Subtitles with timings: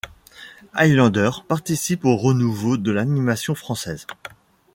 [0.73, 4.07] Highlander participe au renouveau de l'animation française.